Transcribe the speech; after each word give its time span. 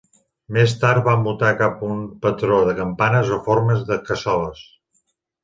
Més 0.55 0.71
tard 0.83 1.03
va 1.07 1.13
mutar 1.25 1.51
cap 1.59 1.83
a 1.83 1.89
un 1.97 1.99
patró 2.23 2.57
de 2.69 2.73
campanes 2.81 3.31
o 3.37 3.39
formes 3.51 3.87
de 3.93 4.01
cassoles. 4.09 4.67